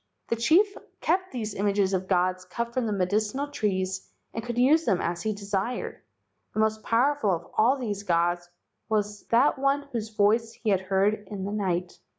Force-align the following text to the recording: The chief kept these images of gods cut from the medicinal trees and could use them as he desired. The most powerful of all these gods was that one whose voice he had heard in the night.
The 0.29 0.35
chief 0.35 0.75
kept 0.99 1.31
these 1.31 1.53
images 1.53 1.93
of 1.93 2.07
gods 2.07 2.43
cut 2.45 2.73
from 2.73 2.87
the 2.87 2.91
medicinal 2.91 3.49
trees 3.49 4.09
and 4.33 4.43
could 4.43 4.57
use 4.57 4.83
them 4.83 4.99
as 4.99 5.21
he 5.21 5.31
desired. 5.31 6.01
The 6.55 6.59
most 6.59 6.81
powerful 6.81 7.29
of 7.29 7.45
all 7.55 7.77
these 7.77 8.01
gods 8.01 8.49
was 8.89 9.27
that 9.27 9.59
one 9.59 9.83
whose 9.91 10.09
voice 10.09 10.53
he 10.53 10.71
had 10.71 10.81
heard 10.81 11.27
in 11.29 11.45
the 11.45 11.51
night. 11.51 11.99